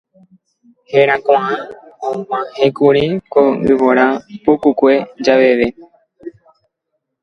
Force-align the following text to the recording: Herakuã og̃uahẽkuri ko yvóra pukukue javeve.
Herakuã 0.91 1.43
og̃uahẽkuri 2.07 3.05
ko 3.33 3.41
yvóra 3.67 4.07
pukukue 4.43 4.95
javeve. 5.25 5.67